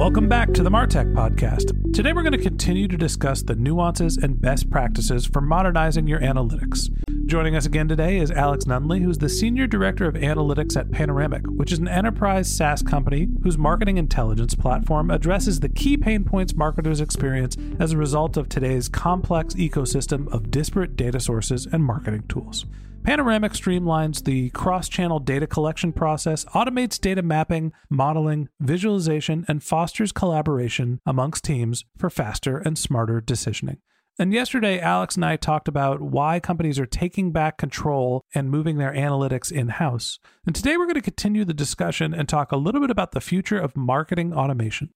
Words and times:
Welcome 0.00 0.30
back 0.30 0.54
to 0.54 0.62
the 0.62 0.70
Martech 0.70 1.12
Podcast. 1.12 1.92
Today 1.92 2.14
we're 2.14 2.22
going 2.22 2.32
to 2.32 2.38
continue 2.38 2.88
to 2.88 2.96
discuss 2.96 3.42
the 3.42 3.54
nuances 3.54 4.16
and 4.16 4.40
best 4.40 4.70
practices 4.70 5.26
for 5.26 5.42
modernizing 5.42 6.08
your 6.08 6.20
analytics. 6.20 6.88
Joining 7.26 7.54
us 7.54 7.66
again 7.66 7.86
today 7.86 8.16
is 8.16 8.30
Alex 8.30 8.64
Nunnelly, 8.64 9.02
who's 9.02 9.18
the 9.18 9.28
Senior 9.28 9.66
Director 9.66 10.06
of 10.06 10.14
Analytics 10.14 10.74
at 10.74 10.90
Panoramic, 10.90 11.44
which 11.48 11.70
is 11.70 11.80
an 11.80 11.86
enterprise 11.86 12.50
SaaS 12.50 12.80
company 12.82 13.28
whose 13.42 13.58
marketing 13.58 13.98
intelligence 13.98 14.54
platform 14.54 15.10
addresses 15.10 15.60
the 15.60 15.68
key 15.68 15.98
pain 15.98 16.24
points 16.24 16.54
marketers 16.54 17.02
experience 17.02 17.58
as 17.78 17.92
a 17.92 17.98
result 17.98 18.38
of 18.38 18.48
today's 18.48 18.88
complex 18.88 19.52
ecosystem 19.56 20.32
of 20.32 20.50
disparate 20.50 20.96
data 20.96 21.20
sources 21.20 21.66
and 21.66 21.84
marketing 21.84 22.24
tools. 22.26 22.64
Panoramic 23.02 23.52
streamlines 23.52 24.24
the 24.24 24.50
cross 24.50 24.88
channel 24.88 25.18
data 25.18 25.46
collection 25.46 25.92
process, 25.92 26.44
automates 26.46 27.00
data 27.00 27.22
mapping, 27.22 27.72
modeling, 27.88 28.50
visualization, 28.60 29.44
and 29.48 29.64
fosters 29.64 30.12
collaboration 30.12 31.00
amongst 31.06 31.42
teams 31.42 31.84
for 31.96 32.10
faster 32.10 32.58
and 32.58 32.76
smarter 32.76 33.20
decisioning. 33.20 33.78
And 34.18 34.34
yesterday, 34.34 34.78
Alex 34.78 35.16
and 35.16 35.24
I 35.24 35.36
talked 35.36 35.66
about 35.66 36.02
why 36.02 36.40
companies 36.40 36.78
are 36.78 36.84
taking 36.84 37.32
back 37.32 37.56
control 37.56 38.22
and 38.34 38.50
moving 38.50 38.76
their 38.76 38.92
analytics 38.92 39.50
in 39.50 39.68
house. 39.68 40.18
And 40.46 40.54
today, 40.54 40.76
we're 40.76 40.84
going 40.84 40.94
to 40.96 41.00
continue 41.00 41.46
the 41.46 41.54
discussion 41.54 42.12
and 42.12 42.28
talk 42.28 42.52
a 42.52 42.58
little 42.58 42.82
bit 42.82 42.90
about 42.90 43.12
the 43.12 43.22
future 43.22 43.58
of 43.58 43.76
marketing 43.76 44.34
automation. 44.34 44.90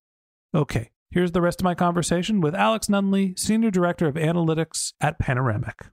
Okay, 0.54 0.90
here's 1.10 1.32
the 1.32 1.40
rest 1.40 1.62
of 1.62 1.64
my 1.64 1.74
conversation 1.74 2.42
with 2.42 2.54
Alex 2.54 2.88
Nunnelly, 2.88 3.38
Senior 3.38 3.70
Director 3.70 4.06
of 4.06 4.16
Analytics 4.16 4.92
at 5.00 5.18
Panoramic. 5.18 5.86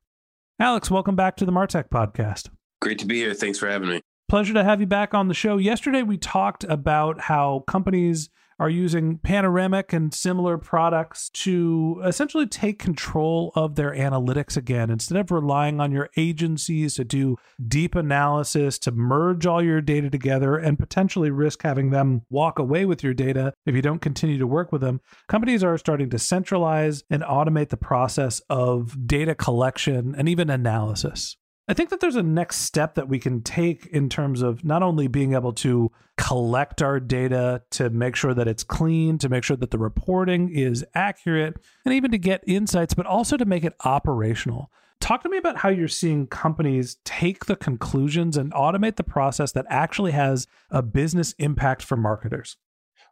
Alex, 0.61 0.91
welcome 0.91 1.16
back 1.16 1.35
to 1.38 1.44
the 1.44 1.51
Martech 1.51 1.89
podcast. 1.89 2.51
Great 2.81 2.99
to 2.99 3.07
be 3.07 3.16
here. 3.16 3.33
Thanks 3.33 3.57
for 3.57 3.67
having 3.67 3.89
me. 3.89 4.01
Pleasure 4.29 4.53
to 4.53 4.63
have 4.63 4.79
you 4.79 4.85
back 4.85 5.16
on 5.16 5.27
the 5.27 5.33
show. 5.33 5.57
Yesterday, 5.57 6.03
we 6.03 6.19
talked 6.19 6.63
about 6.66 7.19
how 7.19 7.63
companies 7.66 8.29
are 8.61 8.69
using 8.69 9.17
Panoramic 9.17 9.91
and 9.91 10.13
similar 10.13 10.55
products 10.55 11.29
to 11.29 11.99
essentially 12.05 12.45
take 12.45 12.77
control 12.77 13.51
of 13.55 13.73
their 13.73 13.91
analytics 13.91 14.55
again. 14.55 14.91
Instead 14.91 15.17
of 15.17 15.31
relying 15.31 15.79
on 15.79 15.91
your 15.91 16.11
agencies 16.16 16.94
to 16.94 17.03
do 17.03 17.38
deep 17.67 17.95
analysis, 17.95 18.77
to 18.77 18.91
merge 18.91 19.47
all 19.47 19.63
your 19.63 19.81
data 19.81 20.11
together, 20.11 20.57
and 20.57 20.77
potentially 20.77 21.31
risk 21.31 21.63
having 21.63 21.89
them 21.89 22.22
walk 22.29 22.59
away 22.59 22.85
with 22.85 23.03
your 23.03 23.16
data 23.16 23.51
if 23.66 23.73
you 23.73 23.81
don't 23.81 23.99
continue 23.99 24.38
to 24.38 24.45
work 24.45 24.72
with 24.72 24.81
them, 24.81 25.01
companies 25.28 25.63
are 25.63 25.75
starting 25.79 26.11
to 26.11 26.19
centralize 26.19 27.03
and 27.09 27.23
automate 27.23 27.69
the 27.69 27.78
process 27.78 28.43
of 28.47 29.07
data 29.07 29.33
collection 29.33 30.13
and 30.16 30.29
even 30.29 30.51
analysis. 30.51 31.35
I 31.71 31.73
think 31.73 31.89
that 31.91 32.01
there's 32.01 32.17
a 32.17 32.21
next 32.21 32.63
step 32.63 32.95
that 32.95 33.07
we 33.07 33.17
can 33.17 33.41
take 33.43 33.85
in 33.85 34.09
terms 34.09 34.41
of 34.41 34.65
not 34.65 34.83
only 34.83 35.07
being 35.07 35.35
able 35.35 35.53
to 35.53 35.89
collect 36.17 36.81
our 36.81 36.99
data 36.99 37.61
to 37.71 37.89
make 37.89 38.17
sure 38.17 38.33
that 38.33 38.45
it's 38.45 38.65
clean, 38.65 39.17
to 39.19 39.29
make 39.29 39.45
sure 39.45 39.55
that 39.55 39.71
the 39.71 39.77
reporting 39.77 40.49
is 40.49 40.83
accurate, 40.95 41.55
and 41.85 41.93
even 41.93 42.11
to 42.11 42.17
get 42.17 42.43
insights, 42.45 42.93
but 42.93 43.05
also 43.05 43.37
to 43.37 43.45
make 43.45 43.63
it 43.63 43.73
operational. 43.85 44.69
Talk 44.99 45.23
to 45.23 45.29
me 45.29 45.37
about 45.37 45.55
how 45.55 45.69
you're 45.69 45.87
seeing 45.87 46.27
companies 46.27 46.97
take 47.05 47.45
the 47.45 47.55
conclusions 47.55 48.35
and 48.35 48.51
automate 48.51 48.97
the 48.97 49.03
process 49.05 49.53
that 49.53 49.65
actually 49.69 50.11
has 50.11 50.47
a 50.71 50.81
business 50.81 51.33
impact 51.37 51.83
for 51.83 51.95
marketers. 51.95 52.57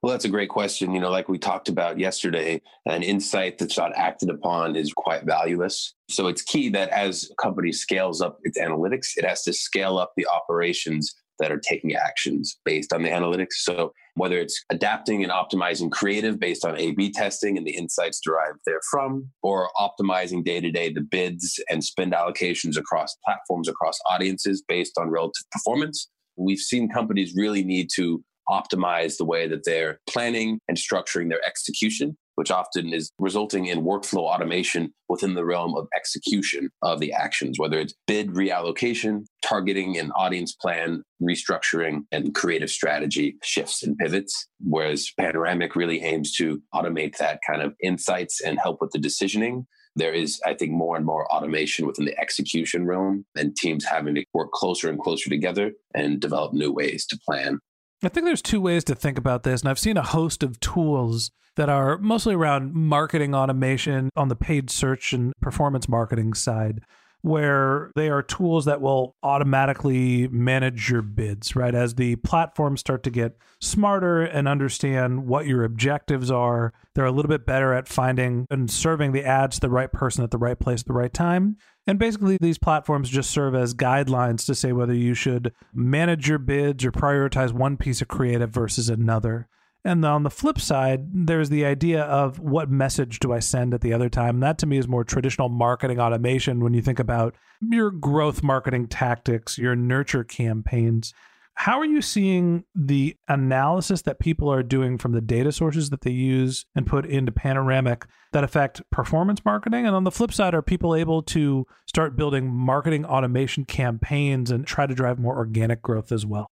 Well, 0.02 0.12
that's 0.12 0.26
a 0.26 0.30
great 0.30 0.50
question. 0.50 0.94
You 0.94 1.02
know, 1.02 1.12
like 1.12 1.28
we 1.28 1.38
talked 1.38 1.68
about 1.68 2.00
yesterday, 2.00 2.62
an 2.86 3.04
insight 3.04 3.58
that's 3.58 3.78
not 3.78 3.92
acted 3.98 4.30
upon 4.30 4.78
is 4.78 4.94
quite 4.94 5.26
valueless. 5.26 5.94
So 6.10 6.28
it's 6.28 6.42
key 6.42 6.70
that 6.70 6.90
as 6.90 7.30
a 7.30 7.36
company 7.36 7.74
scales 7.74 8.22
up 8.22 8.40
its 8.44 8.58
analytics, 8.58 9.18
it 9.18 9.26
has 9.26 9.44
to 9.44 9.54
scale 9.54 9.98
up 9.98 10.14
the 10.16 10.26
operations 10.28 11.14
that 11.40 11.52
are 11.52 11.60
taking 11.60 11.96
actions 11.96 12.60
based 12.66 12.94
on 12.94 13.04
the 13.04 13.10
analytics. 13.10 13.54
So 13.54 13.94
whether 14.16 14.38
it's 14.38 14.62
adapting 14.70 15.24
and 15.24 15.32
optimizing 15.32 15.92
creative 15.92 16.40
based 16.40 16.66
on 16.66 16.78
A 16.78 16.92
B 16.92 17.12
testing 17.12 17.58
and 17.58 17.66
the 17.66 17.76
insights 17.76 18.20
derived 18.24 18.60
therefrom, 18.66 19.30
or 19.42 19.70
optimizing 19.80 20.44
day 20.44 20.60
to 20.62 20.72
day 20.72 20.92
the 20.92 21.02
bids 21.02 21.62
and 21.70 21.84
spend 21.84 22.14
allocations 22.14 22.78
across 22.78 23.16
platforms, 23.26 23.68
across 23.70 23.98
audiences 24.10 24.64
based 24.68 24.98
on 24.98 25.10
relative 25.10 25.46
performance, 25.52 26.10
we've 26.36 26.60
seen 26.60 26.90
companies 26.90 27.34
really 27.36 27.64
need 27.64 27.90
to 27.96 28.24
optimize 28.50 29.18
the 29.18 29.26
way 29.26 29.48
that 29.48 29.64
they're 29.66 30.00
planning 30.10 30.60
and 30.68 30.78
structuring 30.78 31.30
their 31.30 31.46
execution, 31.46 32.18
which 32.36 32.52
often 32.52 32.94
is 32.94 33.12
resulting 33.20 33.66
in 33.68 33.84
workflow 33.84 34.22
automation 34.22 34.94
within 35.08 35.34
the 35.34 35.46
realm 35.46 35.76
of 35.76 35.88
execution 35.96 36.70
of 36.82 37.00
the 37.00 37.14
actions, 37.14 37.60
whether 37.60 37.80
it's 37.80 37.94
bid 38.08 38.30
reallocation, 38.30 39.26
targeting 39.42 39.98
and 39.98 40.12
audience 40.16 40.54
plan, 40.54 41.04
restructuring, 41.22 42.02
and 42.12 42.34
creative 42.34 42.70
strategy 42.70 43.36
shifts 43.44 43.84
and 43.84 43.98
pivots. 43.98 44.48
Whereas 44.62 45.12
Panoramic 45.20 45.76
really 45.76 46.02
aims 46.02 46.34
to 46.36 46.62
automate 46.74 47.18
that 47.18 47.40
kind 47.46 47.62
of 47.62 47.74
insights 47.84 48.42
and 48.42 48.60
help 48.60 48.81
with 48.81 48.92
the 48.92 49.00
decisioning 49.00 49.66
there 49.96 50.14
is, 50.14 50.40
I 50.46 50.54
think, 50.54 50.72
more 50.72 50.96
and 50.96 51.06
more 51.06 51.31
automation 51.31 51.86
within 51.86 52.06
the 52.06 52.18
execution 52.20 52.86
realm 52.86 53.26
and 53.36 53.56
teams 53.56 53.86
having 53.86 54.16
to 54.16 54.26
work 54.34 54.52
closer 54.52 54.90
and 54.90 55.00
closer 55.00 55.30
together 55.30 55.74
and 55.94 56.20
develop 56.20 56.54
new 56.54 56.72
ways 56.72 57.06
to 57.08 57.20
plan. 57.28 57.60
I 58.02 58.08
think 58.08 58.26
there's 58.26 58.42
two 58.42 58.62
ways 58.62 58.84
to 58.86 58.96
think 58.96 59.18
about 59.18 59.44
this, 59.44 59.62
and 59.62 59.70
I've 59.70 59.80
seen 59.80 59.98
a 59.98 60.04
host 60.04 60.42
of 60.42 60.60
tools 60.62 61.32
that 61.58 61.68
are 61.68 61.98
mostly 61.98 62.34
around 62.34 62.74
marketing 62.74 63.36
automation 63.36 64.10
on 64.16 64.30
the 64.30 64.36
paid 64.36 64.70
search 64.70 65.12
and 65.12 65.34
performance 65.42 65.90
marketing 65.90 66.34
side 66.34 66.82
where 67.22 67.92
they 67.96 68.10
are 68.10 68.22
tools 68.22 68.66
that 68.66 68.81
will 68.81 69.16
automatically 69.24 70.28
manage 70.30 70.90
your 70.90 71.01
bids, 71.01 71.56
right? 71.56 71.75
As 71.75 71.96
the 71.96 72.16
platforms 72.18 72.80
start 72.80 73.04
to 73.04 73.10
get 73.10 73.38
smarter 73.60 74.22
and 74.22 74.48
understand 74.48 75.25
what 75.28 75.46
your 75.46 75.63
objectives 75.63 76.31
are, 76.31 76.74
they're 76.96 77.06
a 77.06 77.12
little 77.12 77.30
bit 77.30 77.46
better 77.46 77.74
at 77.74 77.88
finding 77.88 78.46
and 78.50 78.72
serving 78.72 79.12
the 79.12 79.25
ads 79.25 79.56
to 79.56 79.62
the 79.62 79.69
right 79.69 79.92
person 79.92 80.24
at 80.24 80.31
the 80.31 80.38
right 80.38 80.57
place 80.57 80.81
at 80.81 80.88
the 80.88 80.94
right 80.94 81.13
time. 81.13 81.57
And 81.89 81.97
basically, 81.97 82.38
these 82.39 82.59
platforms 82.59 83.09
just 83.09 83.31
serve 83.31 83.56
as 83.56 83.74
guidelines 83.74 84.45
to 84.45 84.53
say 84.53 84.74
whether 84.74 84.94
you 84.94 85.15
should 85.15 85.53
manage 85.74 86.30
your 86.30 86.38
bids 86.38 86.86
or 86.86 86.91
prioritize 86.91 87.51
one 87.51 87.77
piece 87.77 88.00
of 88.00 88.07
creative 88.07 88.51
versus 88.51 88.89
another. 88.89 89.47
And 89.83 90.06
on 90.06 90.21
the 90.21 90.30
flip 90.30 90.59
side, 90.59 91.25
there's 91.25 91.50
the 91.50 91.65
idea 91.65 92.03
of 92.03 92.38
what 92.38 92.69
message 92.69 93.18
do 93.18 93.33
I 93.33 93.39
send 93.39 93.74
at 93.74 93.81
the 93.81 93.91
other 93.91 94.07
time. 94.07 94.39
That 94.39 94.59
to 94.59 94.68
me 94.68 94.77
is 94.77 94.88
more 94.88 95.03
traditional 95.03 95.50
marketing 95.50 96.00
automation 96.00 96.59
when 96.59 96.75
you 96.75 96.83
think 96.83 97.00
about 97.00 97.33
your 97.59 97.89
growth 97.89 98.44
marketing 98.44 98.86
tactics, 98.86 99.57
your 99.57 99.75
nurture 99.75 100.24
campaigns. 100.24 101.12
How 101.60 101.78
are 101.78 101.86
you 101.86 102.02
seeing 102.02 102.64
the 102.74 103.18
analysis 103.28 104.04
that 104.04 104.18
people 104.18 104.50
are 104.50 104.64
doing 104.64 104.98
from 104.98 105.12
the 105.12 105.20
data 105.20 105.52
sources 105.52 105.90
that 105.90 106.00
they 106.00 106.12
use 106.12 106.66
and 106.74 106.88
put 106.88 107.06
into 107.06 107.34
Panoramic 107.34 108.06
that 108.32 108.46
affect 108.46 108.82
performance 108.92 109.44
marketing? 109.44 109.86
And 109.86 109.94
on 109.94 110.06
the 110.06 110.10
flip 110.10 110.32
side, 110.32 110.54
are 110.54 110.62
people 110.62 110.96
able 110.96 111.22
to 111.24 111.68
start 111.86 112.16
building 112.16 112.50
marketing 112.50 113.04
automation 113.04 113.66
campaigns 113.66 114.52
and 114.52 114.66
try 114.66 114.88
to 114.88 114.96
drive 114.96 115.20
more 115.20 115.36
organic 115.36 115.82
growth 115.82 116.14
as 116.14 116.26
well? 116.26 116.50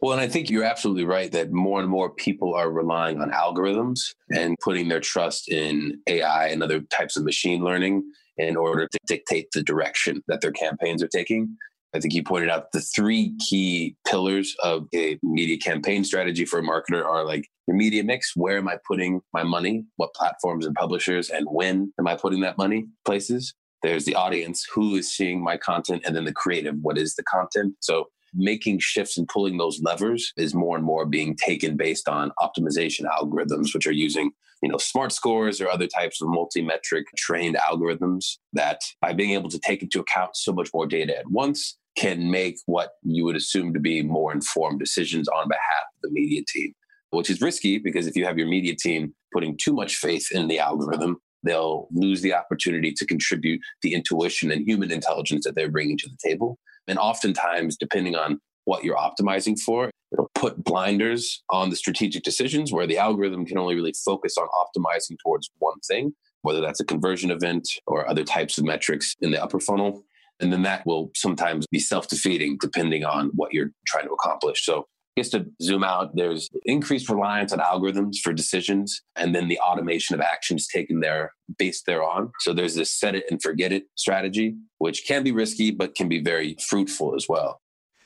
Well, 0.00 0.12
and 0.12 0.22
I 0.22 0.26
think 0.26 0.48
you're 0.48 0.64
absolutely 0.64 1.04
right 1.04 1.30
that 1.32 1.52
more 1.52 1.78
and 1.78 1.90
more 1.90 2.08
people 2.08 2.54
are 2.54 2.70
relying 2.70 3.20
on 3.20 3.32
algorithms 3.32 4.14
and 4.34 4.56
putting 4.64 4.88
their 4.88 5.00
trust 5.00 5.50
in 5.50 6.00
AI 6.06 6.48
and 6.48 6.62
other 6.62 6.80
types 6.80 7.18
of 7.18 7.24
machine 7.24 7.62
learning 7.62 8.10
in 8.38 8.56
order 8.56 8.88
to 8.88 8.98
dictate 9.06 9.48
the 9.52 9.62
direction 9.62 10.22
that 10.28 10.40
their 10.40 10.52
campaigns 10.52 11.02
are 11.02 11.08
taking. 11.08 11.58
I 11.96 12.00
think 12.00 12.12
you 12.12 12.22
pointed 12.22 12.50
out 12.50 12.72
the 12.72 12.80
three 12.80 13.34
key 13.38 13.96
pillars 14.06 14.54
of 14.62 14.86
a 14.94 15.18
media 15.22 15.56
campaign 15.56 16.04
strategy 16.04 16.44
for 16.44 16.58
a 16.58 16.62
marketer 16.62 17.04
are 17.04 17.24
like 17.24 17.48
your 17.66 17.76
media 17.76 18.04
mix. 18.04 18.36
Where 18.36 18.58
am 18.58 18.68
I 18.68 18.76
putting 18.86 19.22
my 19.32 19.42
money? 19.42 19.84
What 19.96 20.14
platforms 20.14 20.66
and 20.66 20.74
publishers 20.74 21.30
and 21.30 21.46
when 21.50 21.92
am 21.98 22.06
I 22.06 22.14
putting 22.14 22.40
that 22.40 22.58
money 22.58 22.86
places? 23.06 23.54
There's 23.82 24.04
the 24.04 24.14
audience, 24.14 24.66
who 24.74 24.96
is 24.96 25.10
seeing 25.14 25.42
my 25.42 25.56
content, 25.56 26.02
and 26.04 26.14
then 26.14 26.24
the 26.24 26.32
creative, 26.32 26.74
what 26.82 26.98
is 26.98 27.14
the 27.14 27.22
content? 27.22 27.74
So 27.80 28.08
making 28.34 28.80
shifts 28.80 29.16
and 29.16 29.28
pulling 29.28 29.56
those 29.56 29.80
levers 29.80 30.32
is 30.36 30.54
more 30.54 30.76
and 30.76 30.84
more 30.84 31.06
being 31.06 31.34
taken 31.34 31.76
based 31.76 32.08
on 32.08 32.32
optimization 32.38 33.04
algorithms, 33.06 33.72
which 33.72 33.86
are 33.86 33.92
using 33.92 34.32
you 34.62 34.68
know 34.68 34.78
smart 34.78 35.12
scores 35.12 35.60
or 35.60 35.68
other 35.68 35.86
types 35.86 36.20
of 36.20 36.28
multi-metric 36.28 37.06
trained 37.16 37.56
algorithms 37.56 38.38
that 38.52 38.80
by 39.00 39.12
being 39.12 39.32
able 39.32 39.50
to 39.50 39.58
take 39.58 39.82
into 39.82 40.00
account 40.00 40.36
so 40.36 40.52
much 40.52 40.70
more 40.72 40.86
data 40.86 41.16
at 41.16 41.30
once 41.30 41.76
can 41.96 42.30
make 42.30 42.56
what 42.66 42.90
you 43.02 43.24
would 43.24 43.36
assume 43.36 43.72
to 43.72 43.80
be 43.80 44.02
more 44.02 44.32
informed 44.32 44.78
decisions 44.78 45.28
on 45.28 45.48
behalf 45.48 45.84
of 45.94 46.02
the 46.02 46.10
media 46.10 46.42
team 46.48 46.72
which 47.10 47.30
is 47.30 47.40
risky 47.40 47.78
because 47.78 48.06
if 48.06 48.16
you 48.16 48.24
have 48.24 48.36
your 48.36 48.48
media 48.48 48.74
team 48.74 49.14
putting 49.32 49.56
too 49.56 49.72
much 49.72 49.96
faith 49.96 50.28
in 50.32 50.48
the 50.48 50.58
algorithm 50.58 51.16
they'll 51.42 51.88
lose 51.92 52.20
the 52.22 52.34
opportunity 52.34 52.92
to 52.92 53.06
contribute 53.06 53.60
the 53.82 53.94
intuition 53.94 54.50
and 54.50 54.68
human 54.68 54.90
intelligence 54.90 55.44
that 55.44 55.54
they're 55.54 55.70
bringing 55.70 55.96
to 55.96 56.08
the 56.08 56.28
table 56.28 56.58
and 56.88 56.98
oftentimes 56.98 57.76
depending 57.76 58.16
on 58.16 58.38
what 58.66 58.84
you're 58.84 58.96
optimizing 58.96 59.58
for. 59.58 59.90
It'll 60.12 60.30
put 60.34 60.62
blinders 60.62 61.42
on 61.50 61.70
the 61.70 61.76
strategic 61.76 62.22
decisions 62.22 62.72
where 62.72 62.86
the 62.86 62.98
algorithm 62.98 63.46
can 63.46 63.58
only 63.58 63.74
really 63.74 63.94
focus 64.04 64.36
on 64.36 64.48
optimizing 64.48 65.16
towards 65.22 65.50
one 65.58 65.78
thing, 65.88 66.12
whether 66.42 66.60
that's 66.60 66.80
a 66.80 66.84
conversion 66.84 67.30
event 67.30 67.68
or 67.86 68.08
other 68.08 68.24
types 68.24 68.58
of 68.58 68.64
metrics 68.64 69.14
in 69.20 69.30
the 69.30 69.42
upper 69.42 69.58
funnel. 69.58 70.04
And 70.40 70.52
then 70.52 70.62
that 70.62 70.86
will 70.86 71.10
sometimes 71.14 71.66
be 71.70 71.78
self 71.78 72.08
defeating 72.08 72.58
depending 72.60 73.04
on 73.04 73.30
what 73.34 73.52
you're 73.52 73.72
trying 73.86 74.06
to 74.06 74.12
accomplish. 74.12 74.64
So, 74.64 74.86
I 75.16 75.22
guess 75.22 75.30
to 75.30 75.46
zoom 75.62 75.82
out, 75.82 76.14
there's 76.14 76.50
increased 76.66 77.08
reliance 77.08 77.50
on 77.50 77.58
algorithms 77.58 78.18
for 78.18 78.34
decisions, 78.34 79.00
and 79.16 79.34
then 79.34 79.48
the 79.48 79.58
automation 79.60 80.14
of 80.14 80.20
actions 80.20 80.66
taken 80.66 81.00
there 81.00 81.32
based 81.58 81.86
thereon. 81.86 82.32
So 82.40 82.52
there's 82.52 82.74
this 82.74 82.90
set 82.90 83.14
it 83.14 83.24
and 83.30 83.40
forget 83.40 83.72
it 83.72 83.84
strategy, 83.94 84.56
which 84.76 85.06
can 85.06 85.22
be 85.22 85.32
risky, 85.32 85.70
but 85.70 85.94
can 85.94 86.08
be 86.08 86.20
very 86.20 86.54
fruitful 86.68 87.14
as 87.14 87.26
well. 87.30 87.62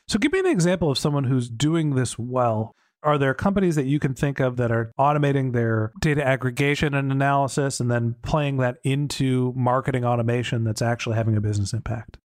So, 0.06 0.18
give 0.18 0.32
me 0.32 0.38
an 0.38 0.46
example 0.46 0.90
of 0.90 0.98
someone 0.98 1.24
who's 1.24 1.48
doing 1.48 1.96
this 1.96 2.18
well. 2.18 2.76
Are 3.02 3.18
there 3.18 3.34
companies 3.34 3.76
that 3.76 3.86
you 3.86 3.98
can 3.98 4.14
think 4.14 4.40
of 4.40 4.56
that 4.58 4.70
are 4.70 4.92
automating 4.98 5.52
their 5.52 5.90
data 6.00 6.24
aggregation 6.24 6.94
and 6.94 7.10
analysis 7.10 7.80
and 7.80 7.90
then 7.90 8.14
playing 8.22 8.58
that 8.58 8.76
into 8.84 9.54
marketing 9.56 10.04
automation 10.04 10.64
that's 10.64 10.82
actually 10.82 11.16
having 11.16 11.36
a 11.36 11.40
business 11.40 11.72
impact? 11.72 12.18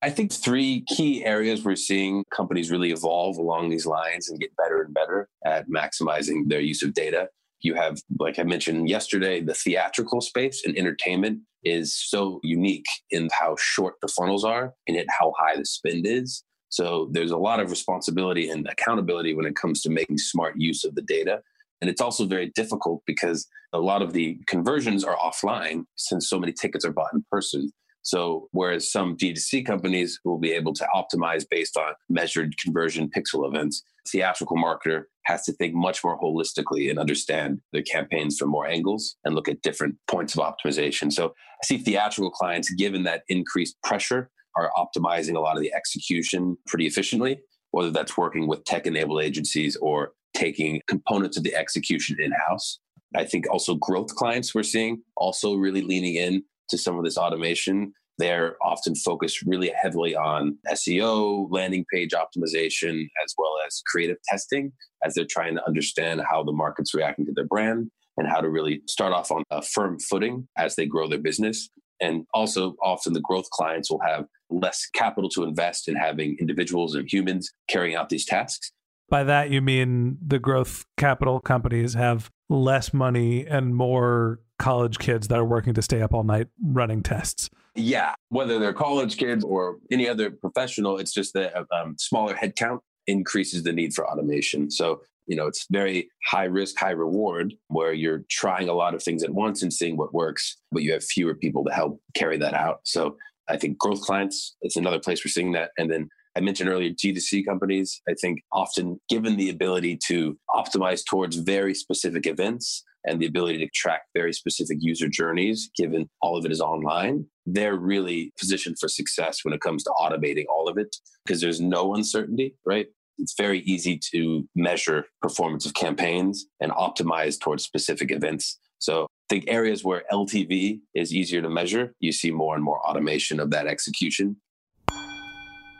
I 0.00 0.10
think 0.10 0.32
three 0.32 0.84
key 0.86 1.24
areas 1.24 1.64
we're 1.64 1.74
seeing 1.74 2.24
companies 2.34 2.70
really 2.70 2.92
evolve 2.92 3.36
along 3.36 3.68
these 3.68 3.84
lines 3.84 4.28
and 4.28 4.38
get 4.38 4.56
better 4.56 4.82
and 4.82 4.94
better 4.94 5.28
at 5.44 5.68
maximizing 5.68 6.48
their 6.48 6.60
use 6.60 6.84
of 6.84 6.94
data. 6.94 7.28
You 7.62 7.74
have, 7.74 7.98
like 8.20 8.38
I 8.38 8.44
mentioned 8.44 8.88
yesterday, 8.88 9.40
the 9.40 9.54
theatrical 9.54 10.20
space 10.20 10.62
and 10.64 10.78
entertainment 10.78 11.40
is 11.64 11.96
so 11.96 12.38
unique 12.44 12.86
in 13.10 13.28
how 13.38 13.56
short 13.58 13.94
the 14.00 14.06
funnels 14.06 14.44
are 14.44 14.72
and 14.86 14.96
yet 14.96 15.06
how 15.18 15.32
high 15.36 15.56
the 15.56 15.64
spend 15.64 16.06
is. 16.06 16.44
So 16.68 17.08
there's 17.10 17.32
a 17.32 17.38
lot 17.38 17.58
of 17.58 17.70
responsibility 17.70 18.50
and 18.50 18.68
accountability 18.68 19.34
when 19.34 19.46
it 19.46 19.56
comes 19.56 19.82
to 19.82 19.90
making 19.90 20.18
smart 20.18 20.54
use 20.56 20.84
of 20.84 20.94
the 20.94 21.02
data. 21.02 21.40
And 21.80 21.90
it's 21.90 22.00
also 22.00 22.24
very 22.24 22.52
difficult 22.54 23.02
because 23.04 23.48
a 23.72 23.80
lot 23.80 24.02
of 24.02 24.12
the 24.12 24.38
conversions 24.46 25.02
are 25.02 25.16
offline 25.16 25.84
since 25.96 26.28
so 26.28 26.38
many 26.38 26.52
tickets 26.52 26.84
are 26.84 26.92
bought 26.92 27.12
in 27.12 27.24
person. 27.32 27.72
So, 28.08 28.48
whereas 28.52 28.90
some 28.90 29.18
D2C 29.18 29.66
companies 29.66 30.18
will 30.24 30.38
be 30.38 30.52
able 30.52 30.72
to 30.72 30.86
optimize 30.94 31.44
based 31.46 31.76
on 31.76 31.92
measured 32.08 32.56
conversion 32.56 33.10
pixel 33.14 33.46
events, 33.46 33.82
theatrical 34.08 34.56
marketer 34.56 35.02
has 35.26 35.44
to 35.44 35.52
think 35.52 35.74
much 35.74 36.02
more 36.02 36.18
holistically 36.18 36.88
and 36.88 36.98
understand 36.98 37.60
their 37.74 37.82
campaigns 37.82 38.38
from 38.38 38.48
more 38.48 38.66
angles 38.66 39.16
and 39.26 39.34
look 39.34 39.46
at 39.46 39.60
different 39.60 39.96
points 40.10 40.34
of 40.34 40.40
optimization. 40.40 41.12
So, 41.12 41.26
I 41.26 41.66
see 41.66 41.76
theatrical 41.76 42.30
clients, 42.30 42.72
given 42.72 43.02
that 43.02 43.24
increased 43.28 43.76
pressure 43.82 44.30
are 44.56 44.70
optimizing 44.74 45.36
a 45.36 45.40
lot 45.40 45.58
of 45.58 45.62
the 45.62 45.74
execution 45.74 46.56
pretty 46.66 46.86
efficiently, 46.86 47.40
whether 47.72 47.90
that's 47.90 48.16
working 48.16 48.48
with 48.48 48.64
tech 48.64 48.86
enabled 48.86 49.22
agencies 49.22 49.76
or 49.82 50.12
taking 50.32 50.80
components 50.86 51.36
of 51.36 51.42
the 51.42 51.54
execution 51.54 52.16
in 52.18 52.32
house. 52.48 52.78
I 53.14 53.24
think 53.24 53.50
also 53.50 53.74
growth 53.74 54.14
clients 54.14 54.54
we're 54.54 54.62
seeing 54.62 55.02
also 55.14 55.56
really 55.56 55.82
leaning 55.82 56.14
in 56.14 56.44
to 56.68 56.78
some 56.78 56.98
of 56.98 57.04
this 57.04 57.18
automation. 57.18 57.92
They're 58.18 58.56
often 58.62 58.94
focused 58.96 59.42
really 59.46 59.72
heavily 59.80 60.16
on 60.16 60.58
SEO, 60.68 61.46
landing 61.50 61.84
page 61.92 62.10
optimization, 62.10 63.06
as 63.24 63.34
well 63.38 63.54
as 63.66 63.82
creative 63.86 64.16
testing 64.28 64.72
as 65.04 65.14
they're 65.14 65.26
trying 65.28 65.54
to 65.54 65.66
understand 65.66 66.22
how 66.28 66.42
the 66.42 66.52
market's 66.52 66.94
reacting 66.94 67.26
to 67.26 67.32
their 67.32 67.46
brand 67.46 67.90
and 68.16 68.28
how 68.28 68.40
to 68.40 68.50
really 68.50 68.82
start 68.88 69.12
off 69.12 69.30
on 69.30 69.44
a 69.50 69.62
firm 69.62 69.98
footing 70.00 70.48
as 70.56 70.74
they 70.74 70.86
grow 70.86 71.08
their 71.08 71.20
business. 71.20 71.70
And 72.00 72.24
also, 72.34 72.74
often 72.82 73.12
the 73.12 73.20
growth 73.20 73.50
clients 73.50 73.90
will 73.90 74.00
have 74.00 74.26
less 74.50 74.86
capital 74.94 75.30
to 75.30 75.44
invest 75.44 75.88
in 75.88 75.96
having 75.96 76.36
individuals 76.40 76.94
and 76.94 77.10
humans 77.10 77.52
carrying 77.68 77.96
out 77.96 78.08
these 78.08 78.24
tasks. 78.24 78.72
By 79.08 79.24
that, 79.24 79.50
you 79.50 79.62
mean 79.62 80.18
the 80.24 80.38
growth 80.38 80.84
capital 80.96 81.40
companies 81.40 81.94
have 81.94 82.30
less 82.48 82.92
money 82.92 83.46
and 83.46 83.74
more 83.74 84.40
college 84.58 84.98
kids 84.98 85.28
that 85.28 85.38
are 85.38 85.44
working 85.44 85.74
to 85.74 85.82
stay 85.82 86.02
up 86.02 86.12
all 86.12 86.24
night 86.24 86.48
running 86.62 87.02
tests. 87.02 87.48
Yeah, 87.78 88.14
whether 88.30 88.58
they're 88.58 88.72
college 88.72 89.18
kids 89.18 89.44
or 89.44 89.76
any 89.92 90.08
other 90.08 90.30
professional, 90.30 90.98
it's 90.98 91.12
just 91.12 91.32
that 91.34 91.54
um, 91.72 91.94
smaller 91.96 92.34
headcount 92.34 92.80
increases 93.06 93.62
the 93.62 93.72
need 93.72 93.94
for 93.94 94.04
automation. 94.10 94.68
So, 94.68 95.00
you 95.26 95.36
know, 95.36 95.46
it's 95.46 95.64
very 95.70 96.10
high 96.26 96.44
risk, 96.44 96.76
high 96.76 96.90
reward 96.90 97.54
where 97.68 97.92
you're 97.92 98.24
trying 98.30 98.68
a 98.68 98.72
lot 98.72 98.94
of 98.94 99.02
things 99.02 99.22
at 99.22 99.30
once 99.30 99.62
and 99.62 99.72
seeing 99.72 99.96
what 99.96 100.12
works, 100.12 100.56
but 100.72 100.82
you 100.82 100.92
have 100.92 101.04
fewer 101.04 101.36
people 101.36 101.64
to 101.66 101.72
help 101.72 102.00
carry 102.14 102.36
that 102.38 102.52
out. 102.52 102.80
So, 102.84 103.16
I 103.48 103.56
think 103.56 103.78
growth 103.78 104.00
clients, 104.02 104.56
it's 104.60 104.76
another 104.76 104.98
place 104.98 105.24
we're 105.24 105.30
seeing 105.30 105.52
that. 105.52 105.70
And 105.78 105.90
then 105.90 106.08
I 106.36 106.40
mentioned 106.40 106.68
earlier 106.68 106.90
D2C 106.90 107.46
companies, 107.46 108.02
I 108.08 108.14
think 108.20 108.40
often 108.52 109.00
given 109.08 109.36
the 109.36 109.50
ability 109.50 109.98
to 110.08 110.36
optimize 110.54 111.02
towards 111.04 111.36
very 111.36 111.74
specific 111.74 112.26
events 112.26 112.84
and 113.08 113.20
the 113.20 113.26
ability 113.26 113.58
to 113.58 113.68
track 113.74 114.02
very 114.14 114.32
specific 114.32 114.78
user 114.80 115.08
journeys, 115.08 115.70
given 115.76 116.08
all 116.20 116.36
of 116.36 116.44
it 116.44 116.52
is 116.52 116.60
online, 116.60 117.24
they're 117.46 117.76
really 117.76 118.32
positioned 118.38 118.76
for 118.78 118.88
success 118.88 119.38
when 119.42 119.54
it 119.54 119.60
comes 119.60 119.82
to 119.84 119.90
automating 119.90 120.44
all 120.54 120.68
of 120.68 120.76
it 120.76 120.94
because 121.24 121.40
there's 121.40 121.60
no 121.60 121.94
uncertainty, 121.94 122.54
right? 122.66 122.86
It's 123.16 123.34
very 123.36 123.60
easy 123.60 123.98
to 124.12 124.46
measure 124.54 125.06
performance 125.22 125.66
of 125.66 125.74
campaigns 125.74 126.46
and 126.60 126.70
optimize 126.72 127.40
towards 127.40 127.64
specific 127.64 128.12
events. 128.12 128.58
So 128.78 129.04
I 129.04 129.06
think 129.30 129.44
areas 129.48 129.82
where 129.82 130.04
LTV 130.12 130.80
is 130.94 131.12
easier 131.12 131.42
to 131.42 131.50
measure, 131.50 131.94
you 131.98 132.12
see 132.12 132.30
more 132.30 132.54
and 132.54 132.62
more 132.62 132.80
automation 132.86 133.40
of 133.40 133.50
that 133.50 133.66
execution. 133.66 134.36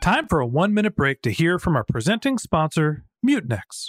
Time 0.01 0.27
for 0.27 0.41
a 0.41 0.47
one 0.47 0.75
minute 0.75 0.97
break 0.97 1.23
to 1.23 1.31
hear 1.31 1.59
from 1.59 1.77
our 1.77 1.85
presenting 1.85 2.39
sponsor, 2.39 3.05
Mutinex. 3.25 3.89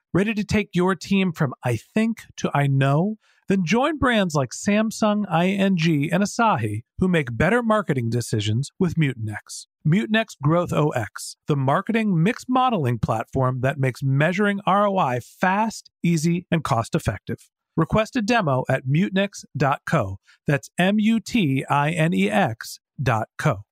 Ready 0.13 0.33
to 0.33 0.43
take 0.43 0.71
your 0.73 0.93
team 0.93 1.31
from 1.31 1.53
I 1.63 1.77
think 1.77 2.23
to 2.35 2.51
I 2.53 2.67
know? 2.67 3.15
Then 3.47 3.63
join 3.63 3.97
brands 3.97 4.35
like 4.35 4.49
Samsung, 4.51 5.23
ING, 5.31 6.11
and 6.11 6.23
Asahi 6.23 6.83
who 6.99 7.07
make 7.07 7.37
better 7.37 7.63
marketing 7.63 8.09
decisions 8.09 8.71
with 8.77 8.95
Mutinex. 8.95 9.67
Mutinex 9.87 10.35
GrowthOS, 10.45 11.37
the 11.47 11.55
marketing 11.55 12.21
mix 12.21 12.43
modeling 12.49 12.99
platform 12.99 13.61
that 13.61 13.79
makes 13.79 14.03
measuring 14.03 14.59
ROI 14.67 15.21
fast, 15.21 15.89
easy, 16.03 16.45
and 16.51 16.61
cost 16.61 16.93
effective. 16.93 17.49
Request 17.77 18.17
a 18.17 18.21
demo 18.21 18.65
at 18.69 18.85
mutinex.co. 18.85 20.17
That's 20.45 20.69
M 20.77 20.99
U 20.99 21.21
T 21.21 21.63
I 21.69 21.91
N 21.91 22.13
E 22.13 22.29
X.co. 22.29 23.63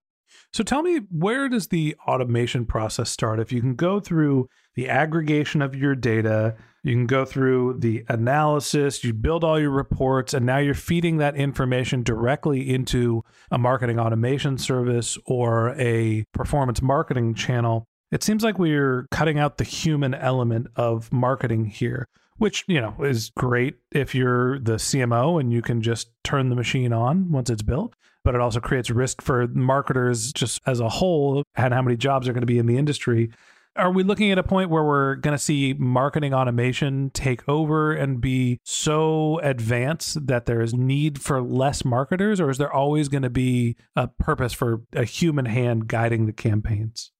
So 0.52 0.64
tell 0.64 0.82
me, 0.82 1.00
where 1.10 1.50
does 1.50 1.68
the 1.68 1.96
automation 2.08 2.64
process 2.64 3.10
start? 3.10 3.40
If 3.40 3.52
you 3.52 3.60
can 3.60 3.74
go 3.74 4.00
through 4.00 4.48
the 4.74 4.88
aggregation 4.88 5.62
of 5.62 5.74
your 5.74 5.94
data, 5.94 6.56
you 6.82 6.94
can 6.94 7.06
go 7.06 7.24
through 7.24 7.78
the 7.80 8.04
analysis, 8.08 9.04
you 9.04 9.12
build 9.12 9.44
all 9.44 9.60
your 9.60 9.70
reports, 9.70 10.32
and 10.32 10.46
now 10.46 10.58
you're 10.58 10.74
feeding 10.74 11.18
that 11.18 11.36
information 11.36 12.02
directly 12.02 12.68
into 12.68 13.22
a 13.50 13.58
marketing 13.58 13.98
automation 13.98 14.56
service 14.56 15.18
or 15.26 15.74
a 15.78 16.24
performance 16.32 16.80
marketing 16.80 17.34
channel. 17.34 17.86
It 18.10 18.22
seems 18.22 18.42
like 18.42 18.58
we're 18.58 19.06
cutting 19.10 19.38
out 19.38 19.58
the 19.58 19.64
human 19.64 20.14
element 20.14 20.68
of 20.74 21.12
marketing 21.12 21.66
here, 21.66 22.08
which, 22.38 22.64
you 22.66 22.80
know, 22.80 22.96
is 23.02 23.30
great 23.36 23.76
if 23.92 24.14
you're 24.14 24.58
the 24.58 24.76
CMO 24.76 25.38
and 25.38 25.52
you 25.52 25.62
can 25.62 25.82
just 25.82 26.10
turn 26.24 26.48
the 26.48 26.56
machine 26.56 26.92
on 26.92 27.30
once 27.30 27.50
it's 27.50 27.62
built 27.62 27.94
but 28.24 28.34
it 28.34 28.40
also 28.40 28.60
creates 28.60 28.90
risk 28.90 29.22
for 29.22 29.46
marketers 29.48 30.32
just 30.32 30.60
as 30.66 30.80
a 30.80 30.88
whole 30.88 31.42
and 31.56 31.72
how 31.72 31.82
many 31.82 31.96
jobs 31.96 32.28
are 32.28 32.32
going 32.32 32.42
to 32.42 32.46
be 32.46 32.58
in 32.58 32.66
the 32.66 32.76
industry. 32.76 33.30
Are 33.76 33.92
we 33.92 34.02
looking 34.02 34.32
at 34.32 34.38
a 34.38 34.42
point 34.42 34.68
where 34.68 34.82
we're 34.82 35.14
going 35.14 35.36
to 35.36 35.42
see 35.42 35.74
marketing 35.78 36.34
automation 36.34 37.10
take 37.10 37.48
over 37.48 37.92
and 37.92 38.20
be 38.20 38.58
so 38.64 39.38
advanced 39.42 40.26
that 40.26 40.46
there 40.46 40.60
is 40.60 40.74
need 40.74 41.20
for 41.20 41.40
less 41.40 41.84
marketers, 41.84 42.40
or 42.40 42.50
is 42.50 42.58
there 42.58 42.72
always 42.72 43.08
going 43.08 43.22
to 43.22 43.30
be 43.30 43.76
a 43.94 44.08
purpose 44.08 44.52
for 44.52 44.82
a 44.92 45.04
human 45.04 45.44
hand 45.44 45.86
guiding 45.86 46.26
the 46.26 46.32
campaigns? 46.32 47.12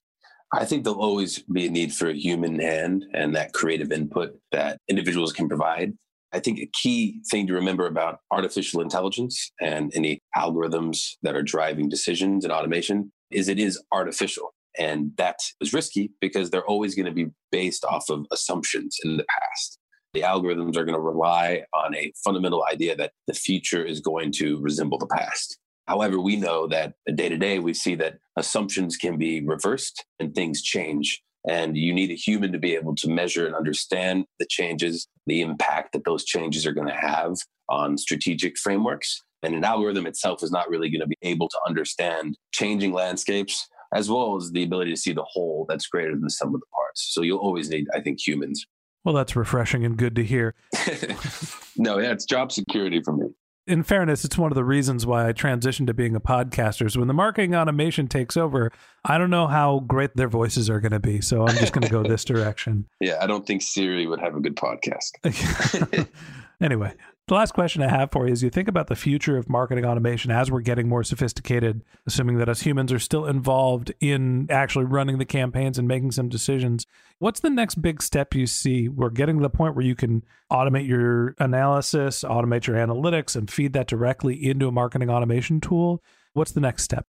I 0.53 0.65
think 0.65 0.83
there'll 0.83 1.01
always 1.01 1.39
be 1.39 1.67
a 1.67 1.71
need 1.71 1.95
for 1.95 2.09
a 2.09 2.15
human 2.15 2.59
hand 2.59 3.05
and 3.15 3.37
that 3.37 3.53
creative 3.53 3.93
input 3.93 4.33
that 4.51 4.79
individuals 4.89 5.33
can 5.33 5.49
provide. 5.49 5.93
I 6.33 6.41
think 6.41 6.59
a 6.59 6.71
key 6.73 7.21
thing 7.31 7.47
to 7.47 7.55
remember 7.55 7.87
about 7.87 8.19
artificial 8.33 8.81
intelligence 8.81 9.53
and 9.61 9.93
any 9.95 10.21
algorithms 10.37 11.13
that 11.23 11.37
are 11.37 11.43
driving 11.43 11.89
decisions 11.89 12.45
and 12.45 12.53
automation 12.53 13.13
is 13.31 13.49
it 13.49 13.61
is 13.61 13.81
artificial. 13.93 14.53
And 14.79 15.13
that 15.17 15.39
is 15.61 15.73
risky 15.73 16.13
because 16.21 16.51
they're 16.51 16.67
always 16.67 16.95
going 16.95 17.07
to 17.07 17.13
be 17.13 17.31
based 17.51 17.85
off 17.85 18.09
of 18.09 18.27
assumptions 18.33 18.97
in 19.05 19.17
the 19.17 19.25
past. 19.25 19.79
The 20.15 20.23
algorithms 20.23 20.77
are 20.77 20.85
going 20.85 20.97
to 20.97 21.01
rely 21.01 21.65
on 21.75 21.95
a 21.95 22.13
fundamental 22.25 22.65
idea 22.71 22.97
that 22.97 23.13
the 23.27 23.35
future 23.35 23.85
is 23.85 24.01
going 24.01 24.33
to 24.33 24.61
resemble 24.61 24.99
the 24.99 25.07
past. 25.07 25.59
However, 25.87 26.21
we 26.21 26.37
know 26.37 26.67
that 26.69 26.95
day 27.15 27.29
to 27.29 27.37
day, 27.37 27.59
we 27.59 27.75
see 27.75 27.95
that 27.97 28.19
assumptions 28.37 28.97
can 28.97 29.19
be 29.19 29.45
reversed 29.45 30.05
and 30.19 30.35
things 30.35 30.63
change. 30.63 31.23
And 31.49 31.77
you 31.77 31.95
need 31.95 32.11
a 32.11 32.15
human 32.15 32.53
to 32.53 32.59
be 32.59 32.75
able 32.75 32.95
to 32.97 33.09
measure 33.09 33.47
and 33.47 33.55
understand 33.55 34.25
the 34.39 34.47
changes, 34.49 35.09
the 35.27 35.41
impact 35.41 35.93
that 35.93 36.05
those 36.05 36.25
changes 36.25 36.67
are 36.67 36.73
going 36.73 36.89
to 36.89 36.95
have 36.95 37.37
on 37.69 37.97
strategic 37.97 38.59
frameworks. 38.59 39.23
And 39.43 39.55
an 39.55 39.65
algorithm 39.65 40.07
itself 40.07 40.43
is 40.43 40.53
not 40.53 40.69
really 40.69 40.91
going 40.91 41.01
to 41.01 41.07
be 41.07 41.17
able 41.23 41.49
to 41.49 41.59
understand 41.67 42.37
changing 42.53 42.93
landscapes 42.93 43.67
as 43.95 44.11
well 44.11 44.37
as 44.37 44.51
the 44.53 44.63
ability 44.63 44.91
to 44.91 44.97
see 44.97 45.13
the 45.13 45.25
whole 45.25 45.67
that's 45.69 45.87
greater 45.87 46.13
than 46.13 46.23
the 46.23 46.31
sum 46.31 46.55
of 46.55 46.61
the 46.61 46.67
parts. 46.67 47.09
So 47.13 47.23
you'll 47.23 47.39
always 47.39 47.69
need, 47.69 47.87
I 47.95 48.01
think, 48.01 48.27
humans. 48.27 48.67
Well, 49.05 49.15
that's 49.15 49.35
refreshing 49.35 49.85
and 49.85 49.97
good 49.97 50.15
to 50.17 50.25
hear. 50.25 50.55
no, 51.77 51.99
yeah, 51.99 52.13
it's 52.13 52.25
job 52.25 52.53
security 52.53 53.01
for 53.03 53.13
me 53.13 53.29
in 53.71 53.83
fairness, 53.85 54.25
it's 54.25 54.37
one 54.37 54.51
of 54.51 54.57
the 54.57 54.65
reasons 54.65 55.07
why 55.07 55.29
I 55.29 55.33
transitioned 55.33 55.87
to 55.87 55.95
being 55.95 56.17
a 56.17 56.21
podcaster. 56.21 56.91
So 56.91 57.01
when 57.01 57.09
the 57.09 57.15
marketing 57.15 57.55
automation 57.55 58.09
takes 58.09 58.37
over, 58.37 58.73
I 59.05 59.17
don't 59.17 59.31
know 59.31 59.47
how 59.47 59.81
great 59.81 60.17
their 60.17 60.29
voices 60.29 60.69
are 60.69 60.81
going 60.81 60.93
to 60.93 61.01
be. 61.01 61.21
So 61.21 61.47
I'm 61.47 61.57
just 61.57 61.73
going 61.73 61.87
to 61.87 61.91
go 61.91 62.03
this 62.03 62.25
direction. 62.27 62.87
Yeah, 63.01 63.19
I 63.21 63.27
don't 63.27 63.47
think 63.47 63.63
Siri 63.63 64.07
would 64.07 64.21
have 64.21 64.35
a 64.35 64.41
good 64.41 64.57
podcast. 64.57 65.13
anyway, 66.61 66.95
the 67.31 67.37
last 67.37 67.55
question 67.55 67.81
I 67.81 67.89
have 67.89 68.11
for 68.11 68.27
you 68.27 68.33
is 68.33 68.43
you 68.43 68.51
think 68.51 68.67
about 68.67 68.89
the 68.89 68.97
future 68.97 69.37
of 69.37 69.49
marketing 69.49 69.85
automation 69.85 70.33
as 70.33 70.51
we're 70.51 70.63
getting 70.63 70.89
more 70.89 71.05
sophisticated, 71.05 71.85
assuming 72.05 72.39
that 72.39 72.49
us 72.49 72.63
humans 72.63 72.93
are 72.93 72.99
still 72.99 73.25
involved 73.25 73.95
in 74.01 74.49
actually 74.51 74.87
running 74.87 75.19
the 75.19 75.25
campaigns 75.25 75.79
and 75.79 75.87
making 75.87 76.11
some 76.11 76.29
decisions. 76.29 76.89
What's 77.21 77.39
the 77.39 77.49
next 77.49 77.81
big 77.81 78.03
step 78.03 78.35
you 78.35 78.49
see? 78.49 78.89
We're 78.89 79.11
getting 79.11 79.37
to 79.37 79.43
the 79.43 79.49
point 79.49 79.77
where 79.77 79.85
you 79.85 79.95
can 79.95 80.25
automate 80.51 80.89
your 80.89 81.37
analysis, 81.39 82.25
automate 82.25 82.67
your 82.67 82.75
analytics, 82.75 83.37
and 83.37 83.49
feed 83.49 83.75
that 83.75 83.87
directly 83.87 84.35
into 84.35 84.67
a 84.67 84.73
marketing 84.73 85.09
automation 85.09 85.61
tool. 85.61 86.03
What's 86.33 86.51
the 86.51 86.61
next 86.61 86.83
step? 86.83 87.07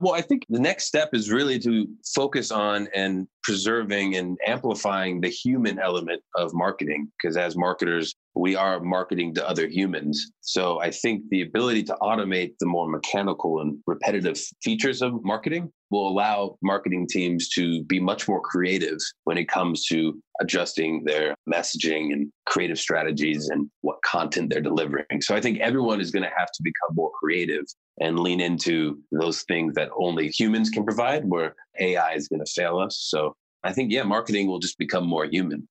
Well, 0.00 0.14
I 0.14 0.20
think 0.20 0.46
the 0.48 0.60
next 0.60 0.84
step 0.84 1.10
is 1.12 1.28
really 1.28 1.58
to 1.60 1.88
focus 2.14 2.52
on 2.52 2.88
and 2.94 3.26
preserving 3.42 4.14
and 4.14 4.38
amplifying 4.46 5.20
the 5.20 5.28
human 5.28 5.80
element 5.80 6.22
of 6.36 6.54
marketing. 6.54 7.10
Because 7.20 7.36
as 7.36 7.56
marketers, 7.56 8.14
we 8.36 8.54
are 8.54 8.78
marketing 8.78 9.34
to 9.34 9.48
other 9.48 9.66
humans. 9.66 10.30
So 10.40 10.80
I 10.80 10.92
think 10.92 11.24
the 11.30 11.42
ability 11.42 11.82
to 11.84 11.96
automate 12.00 12.52
the 12.60 12.66
more 12.66 12.88
mechanical 12.88 13.60
and 13.60 13.78
repetitive 13.88 14.40
features 14.62 15.02
of 15.02 15.24
marketing 15.24 15.72
will 15.90 16.06
allow 16.08 16.58
marketing 16.62 17.08
teams 17.08 17.48
to 17.48 17.82
be 17.84 17.98
much 17.98 18.28
more 18.28 18.40
creative 18.40 18.98
when 19.24 19.36
it 19.36 19.48
comes 19.48 19.84
to 19.86 20.22
adjusting 20.40 21.02
their 21.04 21.34
messaging 21.52 22.12
and 22.12 22.30
creative 22.46 22.78
strategies 22.78 23.48
and 23.48 23.68
what 23.80 24.00
content 24.02 24.50
they're 24.50 24.60
delivering. 24.60 25.20
So 25.22 25.34
I 25.34 25.40
think 25.40 25.58
everyone 25.58 26.00
is 26.00 26.12
going 26.12 26.22
to 26.22 26.30
have 26.36 26.52
to 26.52 26.62
become 26.62 26.94
more 26.94 27.10
creative 27.18 27.64
and 28.00 28.18
lean 28.18 28.40
into 28.40 29.00
those 29.12 29.42
things 29.42 29.74
that 29.74 29.90
only 29.96 30.28
humans 30.28 30.70
can 30.70 30.84
provide 30.84 31.24
where 31.24 31.54
AI 31.78 32.12
is 32.12 32.28
going 32.28 32.44
to 32.44 32.50
fail 32.50 32.78
us. 32.78 32.96
So 33.08 33.34
I 33.64 33.72
think, 33.72 33.92
yeah, 33.92 34.04
marketing 34.04 34.46
will 34.46 34.58
just 34.58 34.78
become 34.78 35.06
more 35.06 35.24
human. 35.24 35.68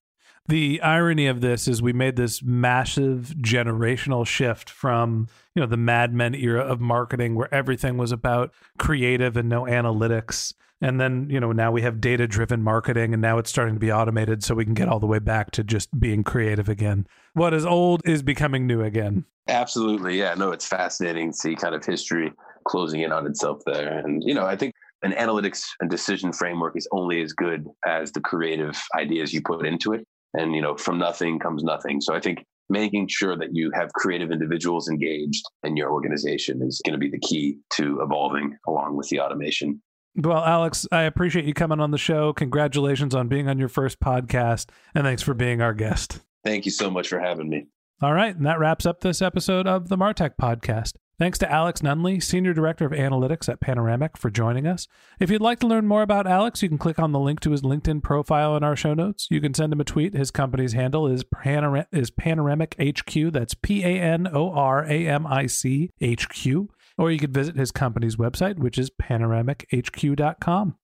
The 0.49 0.81
irony 0.81 1.27
of 1.27 1.41
this 1.41 1.67
is 1.67 1.81
we 1.81 1.91
made 1.91 2.15
this 2.15 2.41
massive 2.41 3.35
generational 3.41 4.25
shift 4.25 4.69
from, 4.69 5.27
you 5.53 5.61
know, 5.61 5.65
the 5.65 5.75
Mad 5.75 6.13
Men 6.13 6.33
era 6.33 6.61
of 6.61 6.79
marketing 6.79 7.35
where 7.35 7.53
everything 7.53 7.97
was 7.97 8.13
about 8.13 8.53
creative 8.77 9.35
and 9.35 9.49
no 9.49 9.63
analytics. 9.63 10.53
And 10.79 11.01
then, 11.01 11.27
you 11.29 11.41
know, 11.41 11.51
now 11.51 11.71
we 11.71 11.81
have 11.81 11.99
data 11.99 12.27
driven 12.27 12.61
marketing 12.61 13.11
and 13.11 13.21
now 13.21 13.39
it's 13.39 13.49
starting 13.49 13.73
to 13.73 13.79
be 13.79 13.91
automated 13.91 14.41
so 14.41 14.55
we 14.55 14.63
can 14.63 14.73
get 14.73 14.87
all 14.87 14.99
the 14.99 15.07
way 15.07 15.19
back 15.19 15.51
to 15.51 15.65
just 15.65 15.99
being 15.99 16.23
creative 16.23 16.69
again. 16.69 17.07
What 17.33 17.53
is 17.53 17.65
old 17.65 18.01
is 18.05 18.23
becoming 18.23 18.67
new 18.67 18.83
again. 18.83 19.25
Absolutely. 19.49 20.17
Yeah. 20.17 20.35
No, 20.35 20.51
it's 20.51 20.67
fascinating 20.67 21.31
to 21.31 21.37
see 21.37 21.55
kind 21.55 21.75
of 21.75 21.83
history 21.83 22.31
closing 22.65 23.01
in 23.01 23.11
on 23.11 23.25
itself 23.25 23.63
there. 23.65 23.97
And, 23.97 24.23
you 24.23 24.33
know, 24.33 24.45
I 24.45 24.55
think 24.55 24.75
an 25.01 25.11
analytics 25.11 25.65
and 25.81 25.89
decision 25.89 26.31
framework 26.31 26.77
is 26.77 26.87
only 26.91 27.21
as 27.21 27.33
good 27.33 27.67
as 27.85 28.13
the 28.13 28.21
creative 28.21 28.79
ideas 28.95 29.33
you 29.33 29.41
put 29.41 29.65
into 29.65 29.91
it 29.91 30.07
and 30.33 30.55
you 30.55 30.61
know 30.61 30.75
from 30.75 30.97
nothing 30.97 31.39
comes 31.39 31.63
nothing 31.63 32.01
so 32.01 32.13
i 32.13 32.19
think 32.19 32.43
making 32.69 33.07
sure 33.07 33.37
that 33.37 33.49
you 33.53 33.71
have 33.73 33.91
creative 33.93 34.31
individuals 34.31 34.89
engaged 34.89 35.43
in 35.63 35.77
your 35.77 35.91
organization 35.91 36.61
is 36.61 36.81
going 36.85 36.93
to 36.93 36.99
be 36.99 37.09
the 37.09 37.19
key 37.19 37.57
to 37.73 38.01
evolving 38.01 38.57
along 38.67 38.95
with 38.95 39.07
the 39.09 39.19
automation 39.19 39.81
well, 40.19 40.43
Alex, 40.43 40.87
I 40.91 41.03
appreciate 41.03 41.45
you 41.45 41.53
coming 41.53 41.79
on 41.79 41.91
the 41.91 41.97
show. 41.99 42.33
Congratulations 42.33 43.13
on 43.13 43.27
being 43.27 43.47
on 43.47 43.59
your 43.59 43.67
first 43.67 43.99
podcast, 43.99 44.69
and 44.95 45.03
thanks 45.03 45.21
for 45.21 45.35
being 45.35 45.61
our 45.61 45.75
guest. 45.75 46.21
Thank 46.43 46.65
you 46.65 46.71
so 46.71 46.89
much 46.89 47.07
for 47.07 47.19
having 47.19 47.49
me. 47.49 47.67
All 48.01 48.13
right, 48.13 48.35
and 48.35 48.43
that 48.47 48.57
wraps 48.57 48.87
up 48.87 49.01
this 49.01 49.21
episode 49.21 49.67
of 49.67 49.89
the 49.89 49.95
Martech 49.95 50.31
podcast. 50.41 50.93
Thanks 51.19 51.39
to 51.39 51.51
Alex 51.51 51.81
Nunnelly, 51.81 52.21
Senior 52.21 52.53
Director 52.53 52.85
of 52.85 52.91
Analytics 52.91 53.49
at 53.49 53.59
Panoramic, 53.59 54.17
for 54.17 54.29
joining 54.29 54.67
us. 54.67 54.87
If 55.19 55.31
you'd 55.31 55.41
like 55.41 55.59
to 55.61 55.67
learn 55.67 55.87
more 55.87 56.03
about 56.03 56.27
Alex, 56.27 56.61
you 56.61 56.69
can 56.69 56.77
click 56.77 56.99
on 56.99 57.11
the 57.11 57.19
link 57.19 57.39
to 57.39 57.51
his 57.51 57.63
LinkedIn 57.63 58.03
profile 58.03 58.55
in 58.55 58.63
our 58.63 58.75
show 58.75 58.93
notes. 58.93 59.27
You 59.31 59.41
can 59.41 59.55
send 59.55 59.73
him 59.73 59.81
a 59.81 59.83
tweet. 59.83 60.13
His 60.13 60.29
company's 60.29 60.73
handle 60.73 61.07
is, 61.07 61.23
Panora- 61.23 61.87
is 61.91 62.11
Panoramic 62.11 62.75
HQ. 62.79 63.33
That's 63.33 63.55
P 63.55 63.83
A 63.83 63.99
N 63.99 64.27
O 64.31 64.51
R 64.51 64.85
A 64.85 65.07
M 65.07 65.25
I 65.25 65.47
C 65.47 65.89
H 65.99 66.29
Q. 66.29 66.69
Or 66.99 67.11
you 67.11 67.17
could 67.17 67.33
visit 67.33 67.55
his 67.55 67.71
company's 67.71 68.15
website, 68.15 68.59
which 68.59 68.77
is 68.77 68.91
panoramichq.com. 68.91 70.75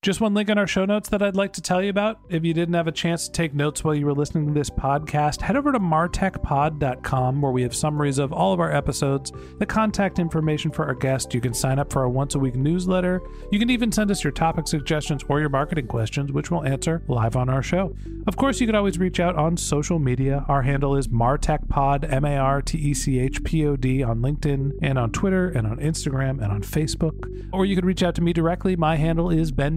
Just 0.00 0.20
one 0.20 0.32
link 0.32 0.48
in 0.48 0.58
our 0.58 0.66
show 0.68 0.84
notes 0.84 1.08
that 1.08 1.24
I'd 1.24 1.34
like 1.34 1.52
to 1.54 1.60
tell 1.60 1.82
you 1.82 1.90
about. 1.90 2.20
If 2.28 2.44
you 2.44 2.54
didn't 2.54 2.74
have 2.74 2.86
a 2.86 2.92
chance 2.92 3.26
to 3.26 3.32
take 3.32 3.52
notes 3.52 3.82
while 3.82 3.96
you 3.96 4.06
were 4.06 4.14
listening 4.14 4.46
to 4.46 4.52
this 4.52 4.70
podcast, 4.70 5.40
head 5.40 5.56
over 5.56 5.72
to 5.72 5.80
martechpod.com 5.80 7.42
where 7.42 7.50
we 7.50 7.62
have 7.62 7.74
summaries 7.74 8.18
of 8.18 8.32
all 8.32 8.52
of 8.52 8.60
our 8.60 8.70
episodes, 8.70 9.32
the 9.58 9.66
contact 9.66 10.20
information 10.20 10.70
for 10.70 10.86
our 10.86 10.94
guests. 10.94 11.34
You 11.34 11.40
can 11.40 11.52
sign 11.52 11.80
up 11.80 11.92
for 11.92 12.02
our 12.02 12.08
once 12.08 12.36
a 12.36 12.38
week 12.38 12.54
newsletter. 12.54 13.20
You 13.50 13.58
can 13.58 13.70
even 13.70 13.90
send 13.90 14.12
us 14.12 14.22
your 14.22 14.30
topic 14.30 14.68
suggestions 14.68 15.24
or 15.28 15.40
your 15.40 15.48
marketing 15.48 15.88
questions, 15.88 16.30
which 16.30 16.52
we'll 16.52 16.64
answer 16.64 17.02
live 17.08 17.34
on 17.34 17.48
our 17.48 17.62
show. 17.62 17.92
Of 18.28 18.36
course, 18.36 18.60
you 18.60 18.68
can 18.68 18.76
always 18.76 19.00
reach 19.00 19.18
out 19.18 19.34
on 19.34 19.56
social 19.56 19.98
media. 19.98 20.44
Our 20.46 20.62
handle 20.62 20.94
is 20.94 21.08
martechpod, 21.08 22.12
M 22.12 22.24
A 22.24 22.36
R 22.36 22.62
T 22.62 22.78
E 22.78 22.94
C 22.94 23.18
H 23.18 23.42
P 23.42 23.66
O 23.66 23.74
D, 23.74 24.04
on 24.04 24.20
LinkedIn 24.20 24.74
and 24.80 24.96
on 24.96 25.10
Twitter 25.10 25.48
and 25.48 25.66
on 25.66 25.78
Instagram 25.78 26.40
and 26.40 26.52
on 26.52 26.62
Facebook. 26.62 27.48
Or 27.52 27.66
you 27.66 27.74
can 27.74 27.84
reach 27.84 28.04
out 28.04 28.14
to 28.14 28.22
me 28.22 28.32
directly. 28.32 28.76
My 28.76 28.94
handle 28.94 29.28
is 29.28 29.50
Ben 29.50 29.76